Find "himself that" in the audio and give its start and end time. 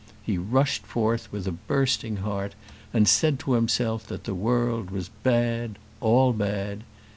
3.53-4.23